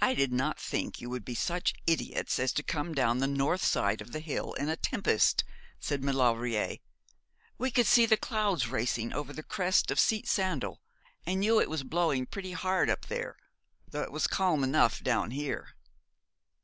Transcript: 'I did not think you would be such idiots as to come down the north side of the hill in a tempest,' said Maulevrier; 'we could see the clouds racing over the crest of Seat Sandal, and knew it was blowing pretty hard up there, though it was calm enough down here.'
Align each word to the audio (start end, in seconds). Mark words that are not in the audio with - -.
'I 0.00 0.14
did 0.14 0.32
not 0.32 0.60
think 0.60 1.00
you 1.00 1.10
would 1.10 1.24
be 1.24 1.34
such 1.34 1.74
idiots 1.84 2.38
as 2.38 2.52
to 2.52 2.62
come 2.62 2.94
down 2.94 3.18
the 3.18 3.26
north 3.26 3.64
side 3.64 4.00
of 4.00 4.12
the 4.12 4.20
hill 4.20 4.52
in 4.52 4.68
a 4.68 4.76
tempest,' 4.76 5.42
said 5.80 6.04
Maulevrier; 6.04 6.76
'we 7.58 7.70
could 7.72 7.88
see 7.88 8.06
the 8.06 8.16
clouds 8.16 8.68
racing 8.68 9.12
over 9.12 9.32
the 9.32 9.42
crest 9.42 9.90
of 9.90 9.98
Seat 9.98 10.28
Sandal, 10.28 10.80
and 11.26 11.40
knew 11.40 11.60
it 11.60 11.68
was 11.68 11.82
blowing 11.82 12.24
pretty 12.24 12.52
hard 12.52 12.88
up 12.88 13.06
there, 13.06 13.36
though 13.88 14.02
it 14.02 14.12
was 14.12 14.28
calm 14.28 14.62
enough 14.62 15.02
down 15.02 15.32
here.' 15.32 15.70